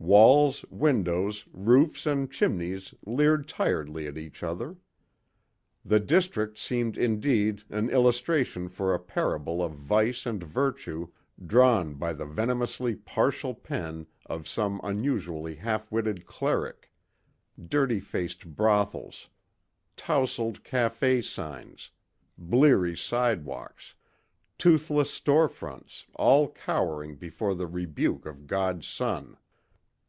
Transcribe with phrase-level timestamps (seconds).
[0.00, 4.76] Walls, windows, roofs and chimneys leered tiredly at each other.
[5.82, 11.08] The district seemed indeed an illustration for a parable of Vice and Virtue
[11.46, 16.92] drawn by the venomously partial pen of some unusually half witted cleric
[17.68, 19.30] dirty faced brothels,
[19.96, 21.88] tousled café signs,
[22.36, 23.94] bleery sidewalks,
[24.58, 29.38] toothless storefronts all cowering before the rebuke of God's sun.